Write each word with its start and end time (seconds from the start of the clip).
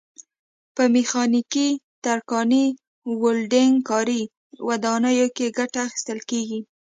په 0.75 0.83
میخانیکي، 0.95 1.69
ترکاڼۍ، 2.03 2.65
ولډنګ 3.21 3.73
کاري، 3.89 4.21
ودانیو 4.67 5.27
کې 5.35 5.47
ګټه 5.57 5.79
اخیستل 5.87 6.19
کېږي. 6.29 6.59